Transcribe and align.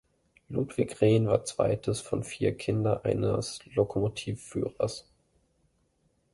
Ludwig 0.49 0.99
Rehn 0.99 1.27
war 1.27 1.45
zweites 1.45 2.01
von 2.01 2.23
vier 2.23 2.57
Kinder 2.57 3.05
eines 3.05 3.59
Lokomotivführers. 3.75 5.07